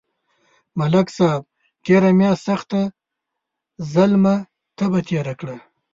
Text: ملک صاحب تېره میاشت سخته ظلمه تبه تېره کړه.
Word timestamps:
ملک 0.77 1.07
صاحب 1.17 1.43
تېره 1.83 2.11
میاشت 2.19 2.41
سخته 2.47 2.81
ظلمه 3.93 4.35
تبه 4.77 4.99
تېره 5.07 5.33
کړه. 5.39 5.55